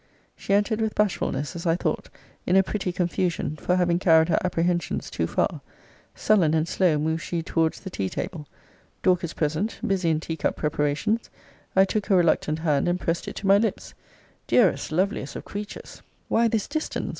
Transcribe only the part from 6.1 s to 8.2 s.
Sullen and slow moved she towards the tea